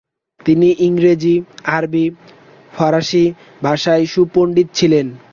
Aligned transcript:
তিনি 0.39 0.67
ইংরেজি, 0.79 1.35
আরবি, 1.67 2.05
ফরাসি 2.73 3.25
ভাষায় 3.63 4.03
সুপন্ডিত 4.05 4.67
ছিলেন। 4.73 5.07